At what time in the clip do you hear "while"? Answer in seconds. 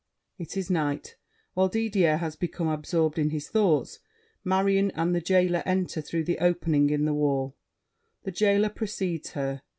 1.53-1.67